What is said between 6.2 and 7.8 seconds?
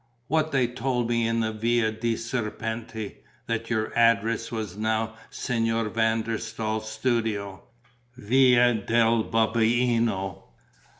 der Staal's studio,